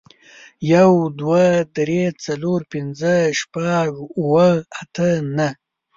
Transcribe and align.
يو، 0.71 0.89
دوه، 1.19 1.43
درې، 1.77 2.03
څلور، 2.25 2.59
پينځه، 2.71 3.13
شپږ، 3.39 3.89
اووه، 4.21 4.49
اته، 4.81 5.07
نهه 5.37 5.49